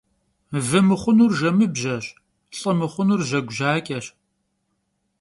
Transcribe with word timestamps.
Vı 0.67 0.79
mıxhunur 0.87 1.31
jjemıbjeş, 1.37 2.05
lh'ı 2.57 2.71
mıxhunur 2.79 3.21
jeğu 3.29 3.49
jaç'eş. 3.57 4.05